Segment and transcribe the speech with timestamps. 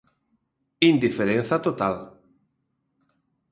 [0.91, 1.95] Indiferenza total.